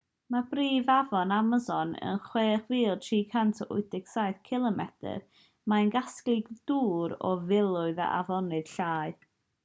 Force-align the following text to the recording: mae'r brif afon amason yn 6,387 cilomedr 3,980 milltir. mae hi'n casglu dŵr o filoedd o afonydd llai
mae'r 0.33 0.45
brif 0.51 0.87
afon 0.91 1.31
amason 1.35 1.89
yn 2.11 2.15
6,387 2.29 4.39
cilomedr 4.47 4.47
3,980 4.47 4.79
milltir. 4.79 5.21
mae 5.73 5.83
hi'n 5.83 5.91
casglu 5.97 6.35
dŵr 6.73 7.13
o 7.29 7.31
filoedd 7.51 8.01
o 8.07 8.09
afonydd 8.23 8.73
llai 8.77 9.13